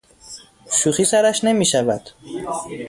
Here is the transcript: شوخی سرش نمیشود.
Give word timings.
شوخی 0.71 1.05
سرش 1.05 1.43
نمیشود. 1.45 2.09